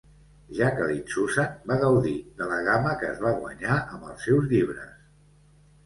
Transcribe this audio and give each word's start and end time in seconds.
Jacqueline 0.59 1.05
Susann 1.15 1.59
va 1.73 1.77
gaudir 1.85 2.15
de 2.41 2.49
la 2.55 2.59
gama 2.71 2.97
que 3.05 3.13
es 3.13 3.23
va 3.27 3.37
guanyar 3.45 3.79
amb 3.85 4.11
els 4.13 4.29
seus 4.31 4.53
llibres. 4.57 5.01